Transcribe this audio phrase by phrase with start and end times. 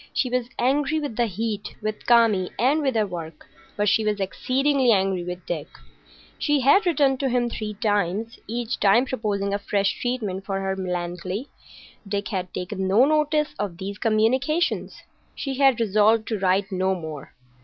[0.15, 3.45] She was angry with the heat, with Kami, and with her work,
[3.77, 5.67] but she was exceedingly angry with Dick.
[6.39, 11.45] She had written to him three times,—each time proposing a fresh treatment of her Melancolia.
[12.07, 15.03] Dick had taken no notice of these communications.
[15.35, 17.35] She had resolved to write no more.